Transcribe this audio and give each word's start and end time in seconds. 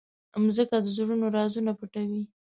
مځکه 0.43 0.77
د 0.83 0.87
زړونو 0.95 1.25
رازونه 1.37 1.71
پټوي. 1.79 2.21